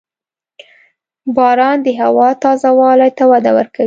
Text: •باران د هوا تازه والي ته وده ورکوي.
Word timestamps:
•باران 1.35 1.77
د 1.85 1.87
هوا 2.01 2.29
تازه 2.43 2.69
والي 2.79 3.09
ته 3.17 3.23
وده 3.31 3.51
ورکوي. 3.57 3.79